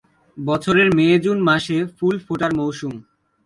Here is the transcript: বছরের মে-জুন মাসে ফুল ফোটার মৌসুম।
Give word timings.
বছরের 0.37 0.87
মে-জুন 0.95 1.37
মাসে 1.39 1.77
ফুল 1.97 2.15
ফোটার 2.19 2.51
মৌসুম। 2.53 2.93